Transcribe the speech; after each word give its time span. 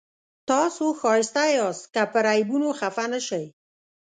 تاسو 0.49 0.85
ښایسته 0.99 1.43
یاست 1.57 1.85
که 1.93 2.01
پر 2.11 2.25
عیبونو 2.33 2.69
خفه 2.79 3.05
نه 3.11 3.19
شئ. 3.27 3.45